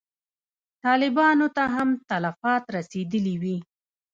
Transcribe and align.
طالبانو 0.85 1.47
ته 1.55 1.63
هم 1.75 1.89
تلفات 2.09 2.63
رسېدلي 2.75 3.35
وي. 3.43 3.57